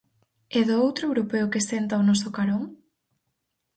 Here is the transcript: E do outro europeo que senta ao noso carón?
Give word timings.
E 0.57 0.59
do 0.67 0.75
outro 0.85 1.03
europeo 1.09 1.51
que 1.53 1.65
senta 1.69 1.93
ao 1.95 2.03
noso 2.09 2.29
carón? 2.37 2.63